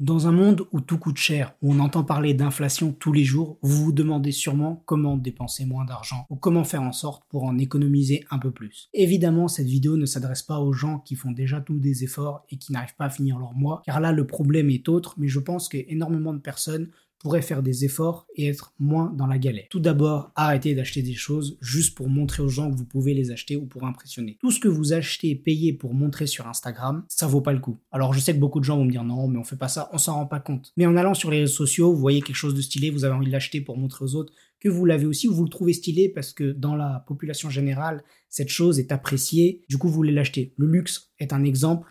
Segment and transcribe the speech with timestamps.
[0.00, 3.58] Dans un monde où tout coûte cher, où on entend parler d'inflation tous les jours,
[3.60, 7.58] vous vous demandez sûrement comment dépenser moins d'argent ou comment faire en sorte pour en
[7.58, 8.88] économiser un peu plus.
[8.94, 12.56] Évidemment, cette vidéo ne s'adresse pas aux gens qui font déjà tous des efforts et
[12.56, 15.38] qui n'arrivent pas à finir leur mois, car là le problème est autre, mais je
[15.38, 16.88] pense qu'énormément de personnes
[17.20, 19.66] pourrait faire des efforts et être moins dans la galère.
[19.70, 23.30] Tout d'abord, arrêtez d'acheter des choses juste pour montrer aux gens que vous pouvez les
[23.30, 24.38] acheter ou pour impressionner.
[24.40, 27.78] Tout ce que vous achetez payé pour montrer sur Instagram, ça vaut pas le coup.
[27.92, 29.68] Alors je sais que beaucoup de gens vont me dire non, mais on fait pas
[29.68, 30.72] ça, on s'en rend pas compte.
[30.76, 33.14] Mais en allant sur les réseaux sociaux, vous voyez quelque chose de stylé, vous avez
[33.14, 35.72] envie de l'acheter pour montrer aux autres que vous l'avez aussi ou vous le trouvez
[35.72, 40.12] stylé parce que dans la population générale, cette chose est appréciée, du coup vous voulez
[40.12, 40.54] l'acheter.
[40.56, 41.90] Le luxe est un exemple,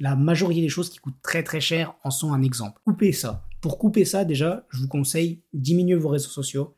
[0.00, 2.80] la majorité des choses qui coûtent très très cher en sont un exemple.
[2.84, 3.45] Coupez ça.
[3.60, 6.76] Pour couper ça, déjà, je vous conseille diminuer vos réseaux sociaux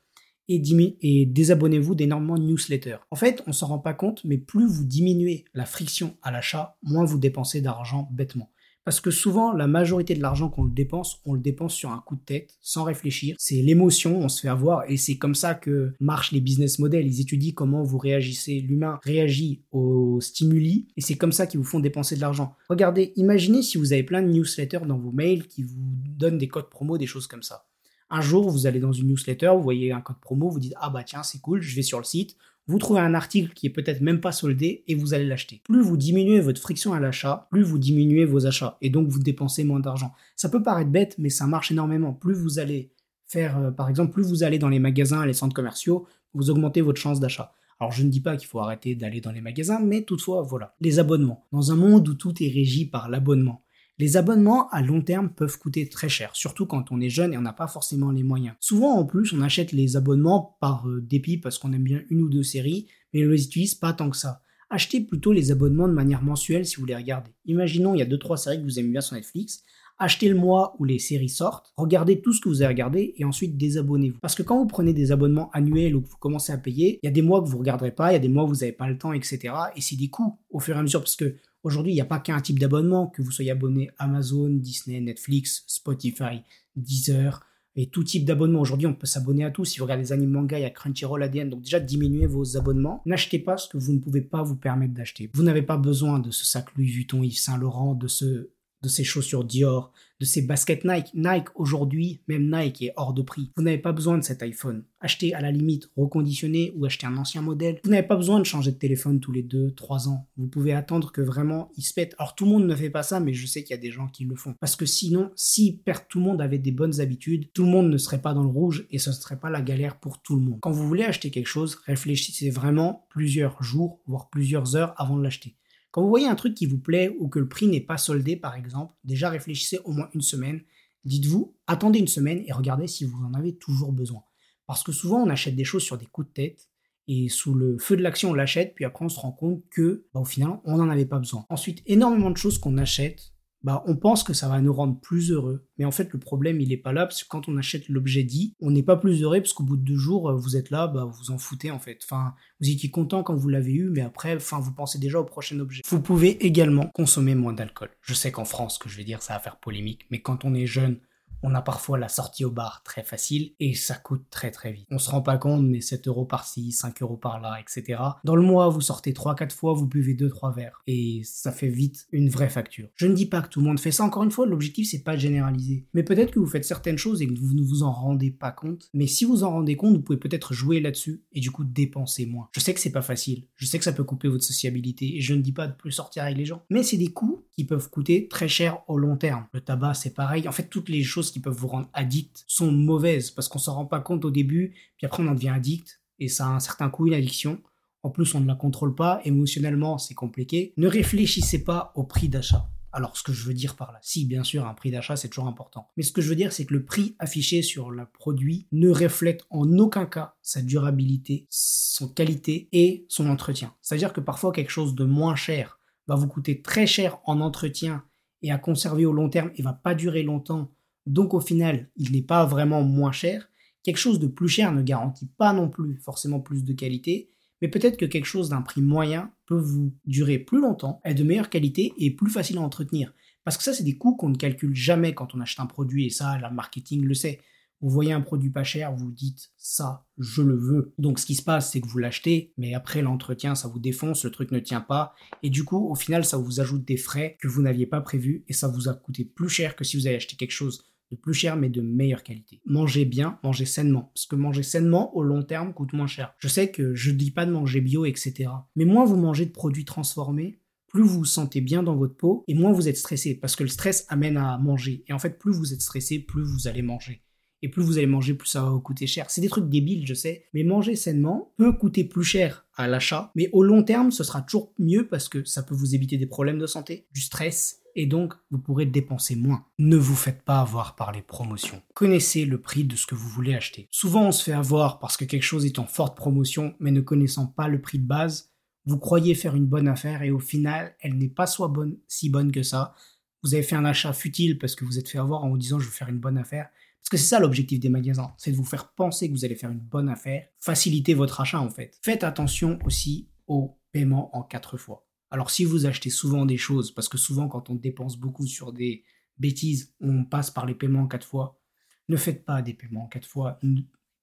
[0.49, 2.99] et, désabonnez-vous d'énormément de newsletters.
[3.11, 6.79] En fait, on s'en rend pas compte, mais plus vous diminuez la friction à l'achat,
[6.83, 8.51] moins vous dépensez d'argent bêtement.
[8.89, 11.99] Parce que souvent, la majorité de l'argent qu'on le dépense, on le dépense sur un
[11.99, 13.37] coup de tête, sans réfléchir.
[13.39, 17.07] C'est l'émotion, on se fait avoir, et c'est comme ça que marchent les business models.
[17.07, 21.67] Ils étudient comment vous réagissez, l'humain réagit aux stimuli, et c'est comme ça qu'ils vous
[21.67, 22.57] font dépenser de l'argent.
[22.71, 26.49] Regardez, imaginez si vous avez plein de newsletters dans vos mails qui vous donnent des
[26.49, 27.67] codes promo, des choses comme ça.
[28.09, 30.89] Un jour, vous allez dans une newsletter, vous voyez un code promo, vous dites ah
[30.89, 32.37] bah tiens c'est cool, je vais sur le site,
[32.69, 35.63] vous trouvez un article qui est peut-être même pas soldé et vous allez l'acheter.
[35.65, 39.19] Plus vous diminuez votre friction à l'achat, plus vous diminuez vos achats et donc vous
[39.19, 40.13] dépensez moins d'argent.
[40.37, 42.13] Ça peut paraître bête, mais ça marche énormément.
[42.13, 42.93] Plus vous allez
[43.27, 46.83] faire, euh, par exemple, plus vous allez dans les magasins, les centres commerciaux, vous augmentez
[46.83, 47.53] votre chance d'achat.
[47.81, 50.75] Alors je ne dis pas qu'il faut arrêter d'aller dans les magasins, mais toutefois, voilà.
[50.81, 51.47] Les abonnements.
[51.53, 53.63] Dans un monde où tout est régi par l'abonnement,
[53.99, 57.39] les abonnements à long terme peuvent coûter très cher, surtout quand on est jeune et
[57.39, 58.55] on n'a pas forcément les moyens.
[58.61, 62.23] Souvent en plus on achète les abonnements par euh, dépit parce qu'on aime bien une
[62.23, 64.43] ou deux séries, mais on les utilise pas tant que ça.
[64.71, 67.31] Achetez plutôt les abonnements de manière mensuelle si vous les regardez.
[67.47, 69.65] Imaginons il y a 2-3 séries que vous aimez bien sur Netflix,
[69.99, 73.25] achetez le mois où les séries sortent, regardez tout ce que vous avez regardé et
[73.25, 74.19] ensuite désabonnez-vous.
[74.21, 77.07] Parce que quand vous prenez des abonnements annuels ou que vous commencez à payer, il
[77.07, 78.49] y a des mois que vous ne regarderez pas, il y a des mois où
[78.49, 79.55] vous n'avez pas le temps, etc.
[79.75, 82.07] Et c'est des coûts au fur et à mesure parce que Aujourd'hui, il n'y a
[82.07, 86.43] pas qu'un type d'abonnement, que vous soyez abonné Amazon, Disney, Netflix, Spotify,
[86.77, 87.41] Deezer,
[87.81, 88.61] et tout type d'abonnement.
[88.61, 89.65] Aujourd'hui, on peut s'abonner à tout.
[89.65, 91.49] Si vous regardez des animes manga, il y a Crunchyroll, ADN.
[91.49, 93.03] Donc déjà, diminuez vos abonnements.
[93.07, 95.31] N'achetez pas ce que vous ne pouvez pas vous permettre d'acheter.
[95.33, 98.51] Vous n'avez pas besoin de ce sac Louis Vuitton, Yves Saint Laurent, de ce
[98.83, 101.13] de ces chaussures Dior, de ces baskets Nike.
[101.15, 103.53] Nike aujourd'hui, même Nike est hors de prix.
[103.57, 104.85] Vous n'avez pas besoin de cet iPhone.
[105.01, 107.81] Achetez à la limite reconditionné ou achetez un ancien modèle.
[107.85, 110.27] Vous n'avez pas besoin de changer de téléphone tous les 2-3 ans.
[110.37, 112.15] Vous pouvez attendre que vraiment il se pète.
[112.19, 113.91] Alors tout le monde ne fait pas ça, mais je sais qu'il y a des
[113.91, 114.55] gens qui le font.
[114.61, 117.99] Parce que sinon, si tout le monde avait des bonnes habitudes, tout le monde ne
[117.99, 120.43] serait pas dans le rouge et ce ne serait pas la galère pour tout le
[120.43, 120.59] monde.
[120.61, 125.23] Quand vous voulez acheter quelque chose, réfléchissez vraiment plusieurs jours, voire plusieurs heures avant de
[125.23, 125.55] l'acheter.
[125.91, 128.37] Quand vous voyez un truc qui vous plaît ou que le prix n'est pas soldé,
[128.37, 130.61] par exemple, déjà réfléchissez au moins une semaine.
[131.05, 134.23] Dites-vous, attendez une semaine et regardez si vous en avez toujours besoin.
[134.67, 136.69] Parce que souvent, on achète des choses sur des coups de tête
[137.07, 140.07] et sous le feu de l'action, on l'achète, puis après, on se rend compte que,
[140.13, 141.47] bah, au final, on n'en avait pas besoin.
[141.49, 143.33] Ensuite, énormément de choses qu'on achète
[143.63, 145.67] bah, on pense que ça va nous rendre plus heureux.
[145.79, 148.23] Mais en fait, le problème, il n'est pas là, parce que quand on achète l'objet
[148.23, 150.87] dit, on n'est pas plus heureux, parce qu'au bout de deux jours, vous êtes là,
[150.87, 151.99] bah, vous en foutez, en fait.
[152.05, 155.25] Enfin, vous étiez content quand vous l'avez eu, mais après, enfin, vous pensez déjà au
[155.25, 155.83] prochain objet.
[155.89, 157.91] Vous pouvez également consommer moins d'alcool.
[158.03, 160.45] Je sais qu'en France, ce que je vais dire, ça va faire polémique, mais quand
[160.45, 161.01] on est jeune,
[161.43, 164.87] on a parfois la sortie au bar très facile et ça coûte très très vite.
[164.91, 168.01] On se rend pas compte, mais 7 euros par-ci, 5 euros par-là, etc.
[168.25, 172.07] Dans le mois, vous sortez 3-4 fois, vous buvez 2-3 verres et ça fait vite
[172.13, 172.89] une vraie facture.
[172.97, 175.03] Je ne dis pas que tout le monde fait ça, encore une fois, l'objectif c'est
[175.03, 175.87] pas de généraliser.
[175.95, 178.51] Mais peut-être que vous faites certaines choses et que vous ne vous en rendez pas
[178.51, 178.89] compte.
[178.93, 182.27] Mais si vous en rendez compte, vous pouvez peut-être jouer là-dessus et du coup dépenser
[182.27, 182.49] moins.
[182.53, 185.21] Je sais que c'est pas facile, je sais que ça peut couper votre sociabilité et
[185.21, 187.65] je ne dis pas de plus sortir avec les gens, mais c'est des coûts qui
[187.65, 189.47] peuvent coûter très cher au long terme.
[189.53, 192.73] Le tabac c'est pareil, en fait toutes les choses qui peuvent vous rendre addict sont
[192.73, 196.01] mauvaises parce qu'on s'en rend pas compte au début, puis après on en devient addict
[196.19, 197.61] et ça a un certain coût, une addiction.
[198.03, 200.73] En plus, on ne la contrôle pas, émotionnellement, c'est compliqué.
[200.77, 202.71] Ne réfléchissez pas au prix d'achat.
[202.93, 205.29] Alors, ce que je veux dire par là, si, bien sûr, un prix d'achat, c'est
[205.29, 205.89] toujours important.
[205.97, 208.89] Mais ce que je veux dire, c'est que le prix affiché sur le produit ne
[208.89, 213.75] reflète en aucun cas sa durabilité, son qualité et son entretien.
[213.83, 218.05] C'est-à-dire que parfois, quelque chose de moins cher va vous coûter très cher en entretien
[218.43, 220.73] et à conserver au long terme et va pas durer longtemps
[221.09, 223.49] donc au final, il n'est pas vraiment moins cher.
[223.83, 227.69] Quelque chose de plus cher ne garantit pas non plus forcément plus de qualité, mais
[227.69, 231.51] peut-être que quelque chose d'un prix moyen peut vous durer plus longtemps, être de meilleure
[231.51, 233.13] qualité et plus facile à entretenir.
[233.45, 236.07] Parce que ça, c'est des coûts qu'on ne calcule jamais quand on achète un produit,
[236.07, 237.41] et ça, la marketing le sait.
[237.81, 240.93] Vous voyez un produit pas cher, vous dites ça, je le veux.
[240.99, 244.25] Donc ce qui se passe, c'est que vous l'achetez, mais après l'entretien, ça vous défonce,
[244.25, 245.15] le truc ne tient pas,
[245.45, 248.45] et du coup, au final, ça vous ajoute des frais que vous n'aviez pas prévus,
[248.49, 251.17] et ça vous a coûté plus cher que si vous avez acheté quelque chose de
[251.17, 252.61] plus cher mais de meilleure qualité.
[252.67, 256.35] Mangez bien, mangez sainement, parce que manger sainement au long terme coûte moins cher.
[256.39, 258.51] Je sais que je dis pas de manger bio, etc.
[258.77, 262.45] Mais moins vous mangez de produits transformés, plus vous vous sentez bien dans votre peau
[262.49, 265.05] et moins vous êtes stressé, parce que le stress amène à manger.
[265.07, 267.23] Et en fait, plus vous êtes stressé, plus vous allez manger
[267.63, 269.31] et plus vous allez manger, plus ça va vous coûter cher.
[269.31, 273.33] C'est des trucs débiles, je sais, mais manger sainement peut coûter plus cher à l'achat,
[273.35, 276.27] mais au long terme, ce sera toujours mieux parce que ça peut vous éviter des
[276.27, 279.67] problèmes de santé, du stress, et donc vous pourrez dépenser moins.
[279.81, 281.83] Ne vous faites pas avoir par les promotions.
[281.95, 283.89] Connaissez le prix de ce que vous voulez acheter.
[283.91, 287.01] Souvent, on se fait avoir parce que quelque chose est en forte promotion, mais ne
[287.01, 288.53] connaissant pas le prix de base,
[288.87, 292.31] vous croyez faire une bonne affaire et au final, elle n'est pas soit bonne, si
[292.31, 292.95] bonne que ça.
[293.43, 295.81] Vous avez fait un achat futile parce que vous êtes fait avoir en vous disant
[295.81, 296.69] je veux faire une bonne affaire
[297.01, 299.57] parce que c'est ça l'objectif des magasins, c'est de vous faire penser que vous allez
[299.57, 301.99] faire une bonne affaire, faciliter votre achat en fait.
[302.03, 305.08] Faites attention aussi au paiement en quatre fois.
[305.31, 308.73] Alors si vous achetez souvent des choses, parce que souvent quand on dépense beaucoup sur
[308.73, 309.05] des
[309.39, 311.61] bêtises, on passe par les paiements en quatre fois,
[312.09, 313.59] ne faites pas des paiements en quatre fois,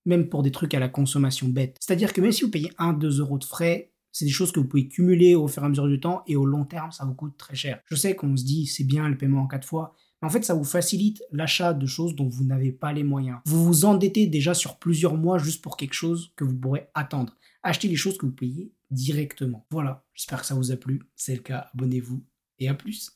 [0.05, 1.77] même pour des trucs à la consommation bête.
[1.79, 4.67] C'est-à-dire que même si vous payez 1-2 euros de frais, c'est des choses que vous
[4.67, 7.13] pouvez cumuler au fur et à mesure du temps et au long terme, ça vous
[7.13, 7.81] coûte très cher.
[7.85, 9.93] Je sais qu'on se dit c'est bien le paiement en quatre fois,
[10.25, 13.39] en fait, ça vous facilite l'achat de choses dont vous n'avez pas les moyens.
[13.45, 17.37] Vous vous endettez déjà sur plusieurs mois juste pour quelque chose que vous pourrez attendre.
[17.63, 19.65] Achetez les choses que vous payez directement.
[19.69, 21.01] Voilà, j'espère que ça vous a plu.
[21.15, 22.23] C'est le cas, abonnez-vous
[22.59, 23.11] et à plus.